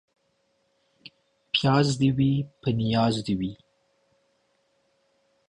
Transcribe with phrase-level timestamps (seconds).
[1.53, 3.51] پياز دي وي، په نياز دي وي.